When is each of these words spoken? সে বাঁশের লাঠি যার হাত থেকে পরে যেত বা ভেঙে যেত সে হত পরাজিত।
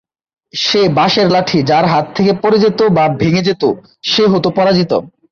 সে 0.53 0.81
বাঁশের 0.89 1.27
লাঠি 1.31 1.59
যার 1.63 1.85
হাত 1.85 2.05
থেকে 2.15 2.31
পরে 2.41 2.57
যেত 2.59 2.79
বা 2.91 3.05
ভেঙে 3.19 3.41
যেত 3.41 3.63
সে 4.03 4.23
হত 4.27 4.45
পরাজিত। 4.57 4.91